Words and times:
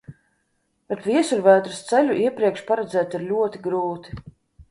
Bet 0.93 1.03
viesuļvētras 1.09 1.83
ceļu 1.91 2.17
iepriekš 2.23 2.65
paredzēt 2.71 3.13
ir 3.19 3.27
ļoti 3.27 3.65
grūti. 3.69 4.19